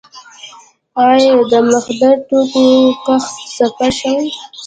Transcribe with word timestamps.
آیا 1.09 1.35
د 1.51 1.53
مخدره 1.71 2.13
توکو 2.27 2.63
کښت 3.05 3.35
صفر 3.55 3.91
شوی؟ 3.99 4.27